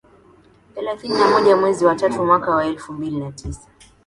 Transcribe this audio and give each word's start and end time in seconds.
Thelathini 0.75 1.13
na 1.17 1.27
moja 1.29 1.57
mwezi 1.57 1.85
wa 1.85 1.95
tatu 1.95 2.25
mwaka 2.25 2.51
waelfu 2.55 2.93
mbili 2.93 3.17
na 3.19 3.31
tisa 3.31 3.67